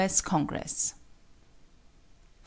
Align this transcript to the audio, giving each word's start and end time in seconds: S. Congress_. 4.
S. 0.03 0.19
Congress_. 0.19 0.95
4. 0.95 0.95